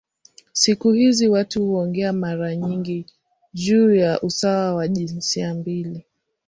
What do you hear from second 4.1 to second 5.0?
usawa wa